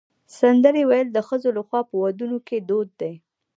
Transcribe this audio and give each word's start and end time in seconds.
سندرې 0.39 0.83
ویل 0.89 1.07
د 1.13 1.17
ښځو 1.27 1.49
لخوا 1.57 1.79
په 1.89 1.93
ودونو 2.03 2.37
کې 2.47 2.57
دود 2.69 2.89
دی. 3.01 3.13